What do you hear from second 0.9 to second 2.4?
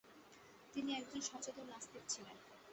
একজন সচেতন নাস্তিক ছিলেন।